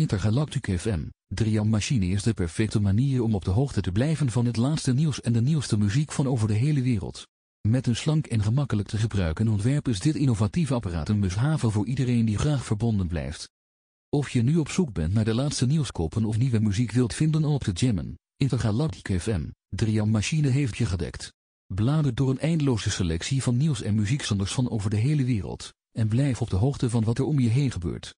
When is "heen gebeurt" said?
27.48-28.18